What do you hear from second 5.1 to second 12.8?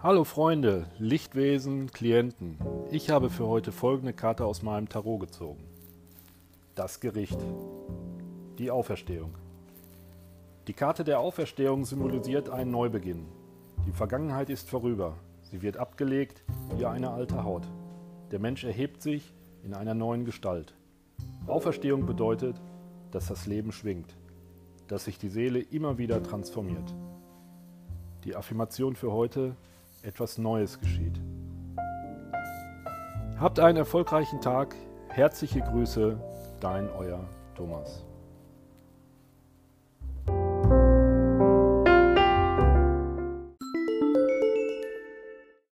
gezogen. Das Gericht. Die Auferstehung. Die Karte der Auferstehung symbolisiert einen